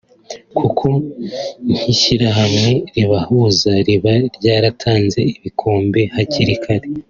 kuko 0.57 0.85
nk’ishyirahamwe 1.71 2.71
ribahuza 2.95 3.71
riba 3.87 4.13
ryaratanze 4.35 5.19
ibikombe 5.37 6.01
hakiri 6.15 6.55
kare 6.63 6.87